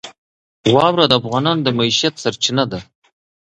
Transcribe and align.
واوره 0.75 1.05
د 1.07 1.13
افغانانو 1.19 1.65
د 1.65 1.67
معیشت 1.77 2.13
سرچینه 2.23 2.63
ده. 2.71 2.79